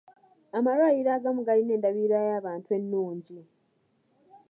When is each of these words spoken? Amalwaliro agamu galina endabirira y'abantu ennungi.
Amalwaliro 0.57 1.09
agamu 1.17 1.41
galina 1.47 1.73
endabirira 1.75 2.17
y'abantu 2.29 2.69
ennungi. 2.77 3.37